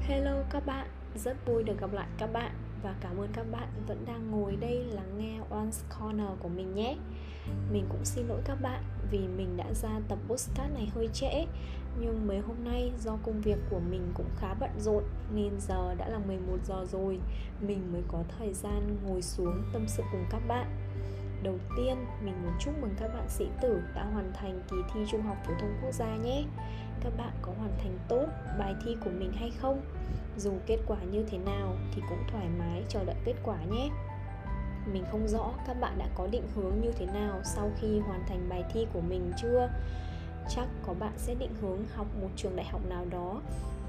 [0.00, 3.68] Hello các bạn, rất vui được gặp lại các bạn và cảm ơn các bạn
[3.86, 6.96] vẫn đang ngồi đây lắng nghe One's Corner của mình nhé.
[7.72, 11.46] Mình cũng xin lỗi các bạn vì mình đã ra tập postcard này hơi trễ
[12.00, 15.04] Nhưng mấy hôm nay do công việc của mình cũng khá bận rộn
[15.34, 17.18] Nên giờ đã là 11 giờ rồi
[17.60, 20.66] Mình mới có thời gian ngồi xuống tâm sự cùng các bạn
[21.42, 25.00] Đầu tiên, mình muốn chúc mừng các bạn sĩ tử đã hoàn thành kỳ thi
[25.10, 26.44] Trung học phổ thông quốc gia nhé
[27.00, 28.26] các bạn có hoàn thành tốt
[28.58, 29.80] bài thi của mình hay không?
[30.36, 33.90] Dù kết quả như thế nào thì cũng thoải mái chờ đợi kết quả nhé
[34.92, 38.24] mình không rõ các bạn đã có định hướng như thế nào sau khi hoàn
[38.28, 39.68] thành bài thi của mình chưa
[40.48, 43.40] chắc có bạn sẽ định hướng học một trường đại học nào đó,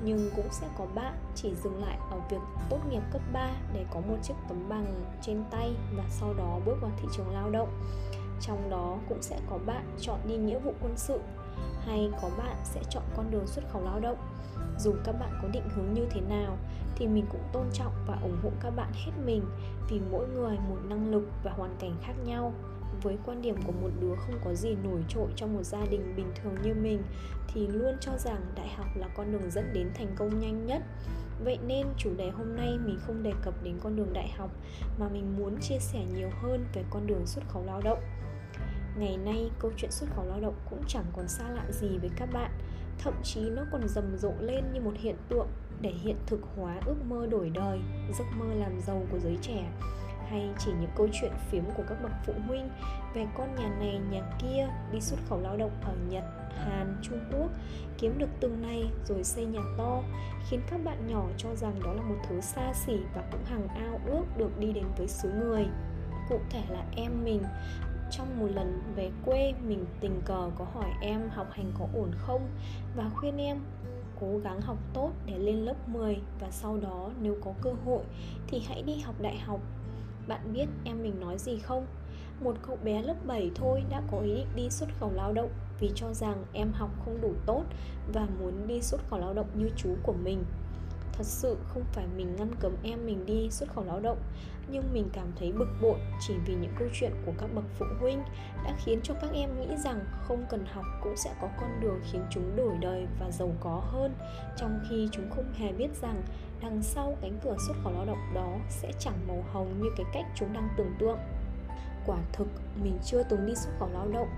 [0.04, 3.86] nhưng cũng sẽ có bạn chỉ dừng lại ở việc tốt nghiệp cấp 3 để
[3.94, 7.50] có một chiếc tấm bằng trên tay và sau đó bước vào thị trường lao
[7.50, 7.70] động.
[8.42, 11.20] Trong đó cũng sẽ có bạn chọn đi nghĩa vụ quân sự
[11.86, 14.18] hay có bạn sẽ chọn con đường xuất khẩu lao động.
[14.80, 16.58] Dù các bạn có định hướng như thế nào,
[16.96, 19.46] thì mình cũng tôn trọng và ủng hộ các bạn hết mình
[19.90, 22.54] vì mỗi người một năng lực và hoàn cảnh khác nhau.
[23.04, 26.14] Với quan điểm của một đứa không có gì nổi trội trong một gia đình
[26.18, 27.04] bình thường như mình,
[27.48, 30.82] thì luôn cho rằng đại học là con đường dẫn đến thành công nhanh nhất.
[31.44, 34.52] Vậy nên chủ đề hôm nay mình không đề cập đến con đường đại học,
[35.00, 38.00] mà mình muốn chia sẻ nhiều hơn về con đường xuất khẩu lao động
[39.00, 42.10] ngày nay câu chuyện xuất khẩu lao động cũng chẳng còn xa lạ gì với
[42.16, 42.52] các bạn.
[42.98, 45.48] Thậm chí nó còn rầm rộ lên như một hiện tượng
[45.82, 47.80] để hiện thực hóa ước mơ đổi đời
[48.18, 49.72] giấc mơ làm giàu của giới trẻ.
[50.30, 52.70] Hay chỉ những câu chuyện phiếm của các bậc phụ huynh
[53.14, 56.24] về con nhà này nhà kia đi xuất khẩu lao động ở Nhật,
[56.56, 57.52] Hàn, Trung Quốc
[57.98, 60.02] kiếm được từng này rồi xây nhà to
[60.50, 63.68] khiến các bạn nhỏ cho rằng đó là một thứ xa xỉ và cũng hằng
[63.68, 65.66] ao ước được đi đến với xứ người.
[66.30, 67.44] Cụ thể là em mình
[68.12, 72.12] trong một lần về quê, mình tình cờ có hỏi em học hành có ổn
[72.18, 72.50] không
[72.96, 73.58] và khuyên em
[74.20, 78.04] cố gắng học tốt để lên lớp 10 và sau đó nếu có cơ hội
[78.48, 79.60] thì hãy đi học đại học.
[80.28, 81.86] Bạn biết em mình nói gì không?
[82.40, 85.50] Một cậu bé lớp 7 thôi đã có ý định đi xuất khẩu lao động
[85.80, 87.64] vì cho rằng em học không đủ tốt
[88.14, 90.44] và muốn đi xuất khẩu lao động như chú của mình
[91.18, 94.18] thật sự không phải mình ngăn cấm em mình đi xuất khẩu lao động,
[94.68, 97.86] nhưng mình cảm thấy bực bội chỉ vì những câu chuyện của các bậc phụ
[98.00, 98.24] huynh
[98.64, 102.00] đã khiến cho các em nghĩ rằng không cần học cũng sẽ có con đường
[102.12, 104.14] khiến chúng đổi đời và giàu có hơn,
[104.58, 106.22] trong khi chúng không hề biết rằng
[106.62, 110.06] đằng sau cánh cửa xuất khẩu lao động đó sẽ chẳng màu hồng như cái
[110.14, 111.20] cách chúng đang tưởng tượng.
[112.06, 112.48] Quả thực,
[112.84, 114.30] mình chưa từng đi xuất khẩu lao động,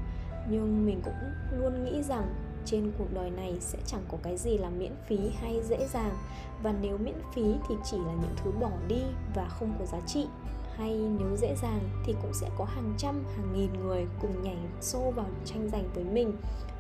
[0.50, 1.14] nhưng mình cũng
[1.60, 2.34] luôn nghĩ rằng
[2.66, 6.18] trên cuộc đời này sẽ chẳng có cái gì là miễn phí hay dễ dàng.
[6.64, 9.02] Và nếu miễn phí thì chỉ là những thứ bỏ đi
[9.36, 10.28] và không có giá trị.
[10.76, 14.58] Hay nếu dễ dàng thì cũng sẽ có hàng trăm, hàng nghìn người cùng nhảy
[14.82, 16.34] xô vào tranh giành với mình.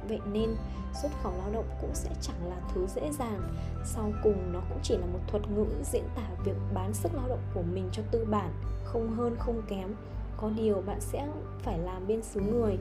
[0.07, 0.55] Vậy nên,
[1.01, 3.41] xuất khẩu lao động cũng sẽ chẳng là thứ dễ dàng.
[3.85, 7.27] Sau cùng, nó cũng chỉ là một thuật ngữ diễn tả việc bán sức lao
[7.29, 8.53] động của mình cho tư bản,
[8.83, 9.95] không hơn không kém.
[10.37, 11.27] Có điều bạn sẽ
[11.59, 12.77] phải làm bên xứ người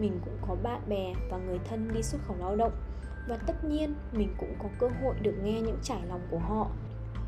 [0.00, 2.72] mình cũng có bạn bè và người thân đi xuất khẩu lao động.
[3.28, 6.70] Và tất nhiên, mình cũng có cơ hội được nghe những trải lòng của họ.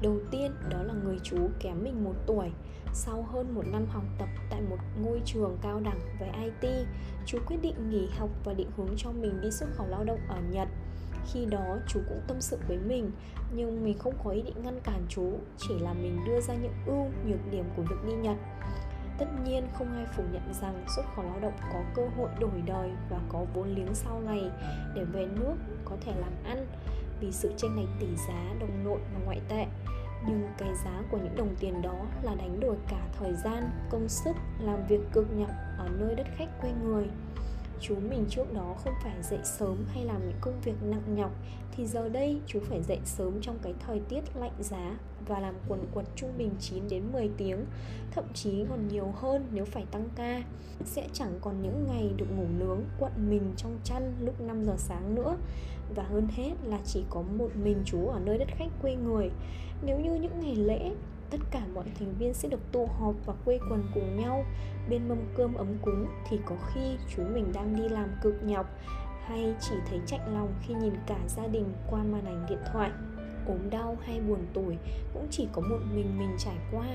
[0.03, 2.51] Đầu tiên, đó là người chú kém mình một tuổi.
[2.95, 6.87] Sau hơn một năm học tập tại một ngôi trường cao đẳng về IT
[7.27, 10.21] chú quyết định nghỉ học và định hướng cho mình đi xuất khẩu lao động
[10.29, 10.69] ở Nhật.
[11.33, 13.11] Khi đó, chú cũng tâm sự với mình,
[13.55, 16.73] nhưng mình không có ý định ngăn cản chú, chỉ là mình đưa ra những
[16.87, 18.37] ưu nhược điểm của việc đi nhật.
[19.23, 22.63] Tất nhiên không ai phủ nhận rằng xuất khẩu lao động có cơ hội đổi
[22.67, 24.51] đời và có vốn liếng sau này
[24.95, 26.67] để về nước, có thể làm ăn.
[27.21, 29.67] Vì sự chênh lệch tỷ giá, đồng nội và ngoại tệ,
[30.27, 34.09] nhưng cái giá của những đồng tiền đó là đánh đổi cả thời gian, công
[34.09, 37.05] sức, làm việc cực nhọc ở nơi đất khách quê người
[37.83, 41.31] chú mình trước đó không phải dậy sớm hay làm những công việc nặng nhọc
[41.77, 45.55] thì giờ đây chú phải dậy sớm trong cái thời tiết lạnh giá và làm
[45.69, 47.65] quần quật trung bình 9 đến 10 tiếng,
[48.11, 50.43] thậm chí còn nhiều hơn nếu phải tăng ca.
[50.85, 54.75] Sẽ chẳng còn những ngày được ngủ nướng quặn mình trong chăn lúc 5 giờ
[54.77, 55.37] sáng nữa.
[55.95, 59.31] Và hơn hết là chỉ có một mình chú ở nơi đất khách quê người.
[59.83, 60.93] Nếu như những ngày lễ
[61.33, 64.45] tất cả mọi thành viên sẽ được tụ họp và quây quần cùng nhau.
[64.89, 68.67] Bên mâm cơm ấm cúng thì có khi chú mình đang đi làm cực nhọc,
[69.27, 72.91] hay chỉ thấy chạnh lòng khi nhìn cả gia đình qua màn ảnh điện thoại.
[73.47, 74.77] Ốm đau hay buồn tuổi
[75.15, 76.87] cũng chỉ có một mình mình trải qua.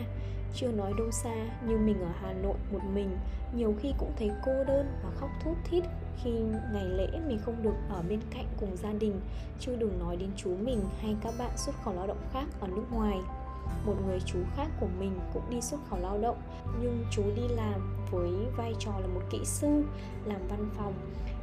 [0.53, 1.35] Chưa nói đâu xa,
[1.67, 3.17] như mình ở hà nội một mình,
[3.55, 5.83] nhiều khi cũng thấy cô đơn và khóc thút thít
[6.23, 6.31] khi
[6.73, 9.19] ngày lễ mình không được ở bên cạnh cùng gia đình,
[9.59, 12.67] chứ đừng nói đến chú mình hay các bạn xuất khẩu lao động khác ở
[12.67, 13.17] nước ngoài
[13.85, 16.37] một người chú khác của mình cũng đi xuất khẩu lao động,
[16.81, 19.83] nhưng chú đi làm với vai trò là một kỹ sư,
[20.25, 20.93] làm văn phòng,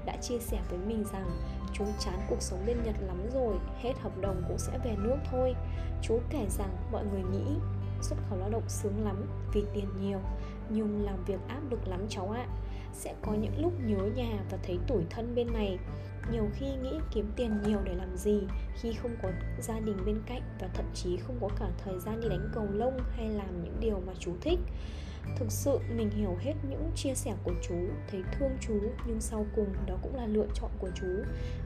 [0.07, 1.31] đã chia sẻ với mình rằng
[1.75, 5.17] Chú chán cuộc sống bên Nhật lắm rồi, Hết hợp đồng cũng sẽ về nước
[5.31, 5.55] thôi.
[6.03, 7.57] Chú kể rằng mọi người nghĩ
[8.03, 10.19] xuất khẩu lao động sướng lắm vì tiền nhiều,
[10.69, 12.47] Nhưng làm việc áp lực lắm cháu ạ.
[12.95, 15.79] Sẽ có những lúc nhớ nhà và thấy tủi thân bên này.
[16.33, 18.41] Nhiều khi nghĩ kiếm tiền nhiều để làm gì
[18.75, 19.29] khi không có
[19.61, 22.67] gia đình bên cạnh và thậm chí không có cả thời gian đi đánh cầu
[22.73, 24.59] lông hay làm những điều mà chú thích.
[25.37, 27.75] Thực sự, mình hiểu hết những chia sẻ của chú,
[28.11, 31.07] thấy thương chú, nhưng sau cùng đó cũng là lựa chọn của chú.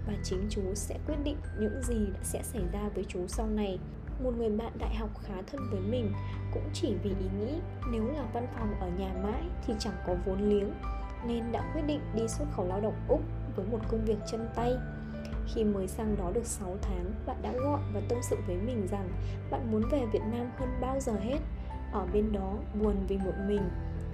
[0.07, 3.79] Và chính chú sẽ quyết định những gì sẽ xảy ra với chú sau này.
[4.23, 6.13] Một người bạn đại học khá thân với mình
[6.53, 7.53] cũng chỉ vì ý nghĩ,
[7.93, 10.71] nếu là văn phòng ở nhà mãi thì chẳng có vốn liếng
[11.27, 13.21] nên đã quyết định đi xuất khẩu lao động Úc
[13.57, 14.77] với một công việc chân tay
[15.55, 18.87] khi mới sang đó được 6 tháng, bạn đã gọi và tâm sự với mình
[18.91, 19.09] rằng
[19.51, 21.39] bạn muốn về Việt Nam hơn bao giờ hết.
[21.93, 23.63] Ở bên đó buồn vì một mình,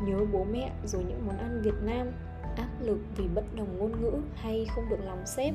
[0.03, 2.13] nhớ bố mẹ rồi những món ăn Việt Nam,
[2.57, 5.55] áp lực vì bất đồng ngôn ngữ hay không được lòng sếp.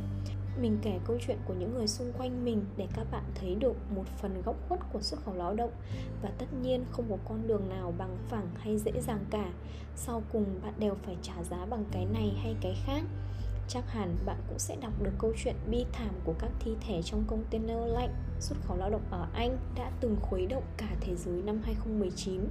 [0.62, 3.76] Mình kể câu chuyện của những người xung quanh mình để các bạn thấy được
[3.96, 5.72] một phần góc khuất của xuất khẩu lao động
[6.22, 9.52] và tất nhiên không có con đường nào bằng phẳng hay dễ dàng cả.
[9.96, 13.02] Sau cùng, bạn đều phải trả giá bằng cái này hay cái khác
[13.70, 17.02] chắc hẳn bạn cũng sẽ đọc được câu chuyện bi thảm của các thi thể
[17.02, 21.16] trong container lạnh xuất khẩu lao động ở Anh đã từng khuấy động cả thế
[21.16, 22.42] giới năm 2019.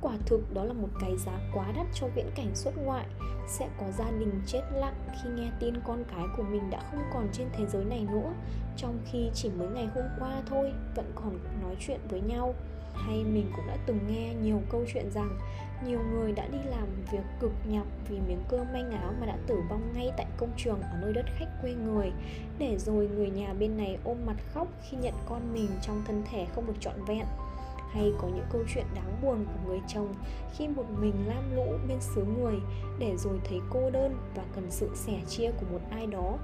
[0.00, 3.06] Quả thực đó là một cái giá quá đắt cho viễn cảnh xuất ngoại.
[3.48, 7.02] Sẽ có gia đình chết lặng khi nghe tin con cái của mình đã không
[7.12, 8.32] còn trên thế giới này nữa,
[8.76, 12.54] trong khi chỉ mới ngày hôm qua thôi vẫn còn nói chuyện với nhau.
[12.96, 15.38] Hay mình cũng đã từng nghe nhiều câu chuyện rằng
[15.84, 19.36] nhiều người đã đi làm việc cực nhọc vì miếng cơm manh áo mà đã
[19.46, 22.12] tử vong ngay tại công trường ở nơi đất khách quê người.
[22.58, 26.24] Để rồi người nhà bên này ôm mặt khóc khi nhận con mình trong thân
[26.30, 27.24] thể không được trọn vẹn.
[27.90, 30.14] Hay có những câu chuyện đáng buồn của người chồng
[30.56, 32.54] khi một mình lam lũ bên xứ người,
[32.98, 36.38] để rồi thấy cô đơn và cần sự sẻ chia của một ai đó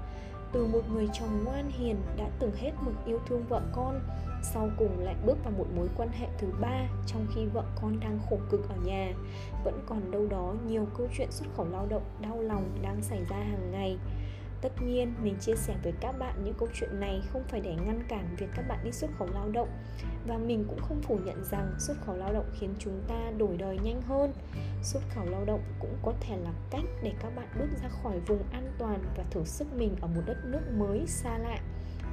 [0.53, 3.99] từ một người chồng ngoan hiền đã từng hết mực yêu thương vợ con,
[4.43, 7.99] sau cùng lại bước vào một mối quan hệ thứ ba trong khi vợ con
[7.99, 9.13] đang khổ cực ở nhà.
[9.63, 13.25] Vẫn còn đâu đó nhiều câu chuyện xuất khẩu lao động, đau lòng đang xảy
[13.29, 13.97] ra hàng ngày
[14.63, 17.75] tất nhiên, mình chia sẻ với các bạn những câu chuyện này không phải để
[17.75, 19.69] ngăn cản việc các bạn đi xuất khẩu lao động.
[20.27, 23.57] Và mình cũng không phủ nhận rằng xuất khẩu lao động khiến chúng ta đổi
[23.57, 24.33] đời nhanh hơn.
[24.83, 28.19] Xuất khẩu lao động cũng có thể là cách để các bạn bước ra khỏi
[28.19, 31.59] vùng an toàn và thử sức mình ở một đất nước mới xa lạ.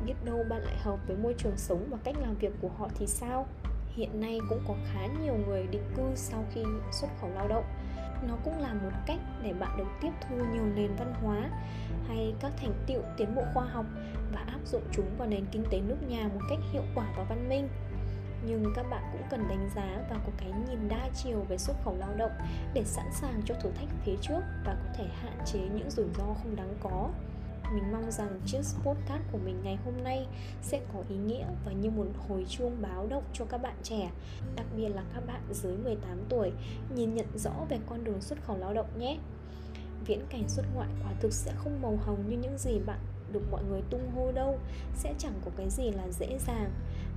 [0.07, 2.89] Biết đâu bạn lại hợp với môi trường sống và cách làm việc của họ
[2.99, 3.47] thì sao?
[3.95, 6.63] Hiện nay cũng có khá nhiều người định cư sau khi
[6.93, 7.65] xuất khẩu lao động
[8.29, 11.51] nó cũng là một cách để bạn được tiếp thu nhiều nền văn hóa
[12.09, 13.87] hay các thành tiệu tiến bộ khoa học
[14.33, 17.25] và áp dụng chúng vào nền kinh tế nước nhà một cách hiệu quả và
[17.29, 17.69] văn minh.
[18.47, 21.77] Nhưng các bạn cũng cần đánh giá và có cái nhìn đa chiều về xuất
[21.85, 22.33] khẩu lao động
[22.75, 26.07] để sẵn sàng cho thử thách phía trước và có thể hạn chế những rủi
[26.19, 27.09] ro không đáng có
[27.75, 30.27] mình mong rằng chiếc podcast của mình ngày hôm nay
[30.63, 34.11] sẽ có ý nghĩa và như một hồi chuông báo động cho các bạn trẻ,
[34.57, 36.53] đặc biệt là các bạn dưới 18 tuổi
[36.95, 39.19] nhìn nhận rõ về con đường xuất khẩu lao động nhé.
[40.07, 42.99] Viễn cảnh xuất ngoại quả thực sẽ không màu hồng như những gì bạn
[43.33, 44.59] được mọi người tung hô đâu
[44.95, 46.71] Sẽ chẳng có cái gì là dễ dàng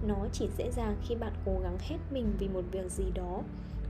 [0.08, 3.42] Nó chỉ dễ dàng khi bạn cố gắng hết mình vì một việc gì đó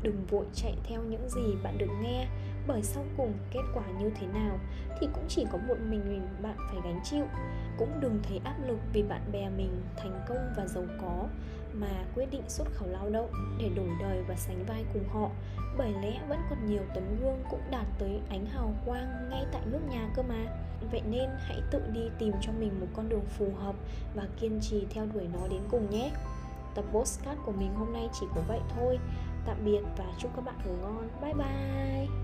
[0.03, 2.27] Đừng vội chạy theo những gì bạn được nghe
[2.67, 4.59] bởi sau cùng kết quả như thế nào
[4.99, 7.25] thì cũng chỉ có một mình mình bạn phải gánh chịu.
[7.77, 11.27] Cũng đừng thấy áp lực vì bạn bè mình thành công và giàu có
[11.73, 15.29] mà quyết định xuất khẩu lao động để đổi đời và sánh vai cùng họ.
[15.77, 19.61] Bởi lẽ vẫn còn nhiều tấm gương cũng đạt tới ánh hào quang ngay tại
[19.65, 20.45] nước nhà cơ mà.
[20.91, 23.75] Vậy nên hãy tự đi tìm cho mình một con đường phù hợp
[24.15, 26.11] và kiên trì theo đuổi nó đến cùng nhé.
[26.75, 28.99] Tập postcard của mình hôm nay chỉ có vậy thôi.
[29.45, 31.09] Tạm biệt và chúc các bạn ngủ ngon.
[31.21, 32.22] Bye bye!